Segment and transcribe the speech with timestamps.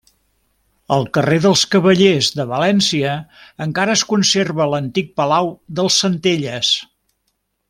[0.95, 3.13] Al carrer dels Cavallers de València
[3.69, 6.73] encara es conserva l'antic palau dels Centelles.